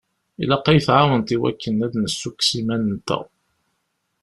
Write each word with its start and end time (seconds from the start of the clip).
Ilaq 0.41 0.65
ad 0.67 0.75
yi-tɛawneḍ 0.77 1.27
i 1.35 1.37
wakken 1.41 1.83
ad 1.85 1.91
d-nessukkes 1.93 2.49
iman-nteɣ. 2.59 3.23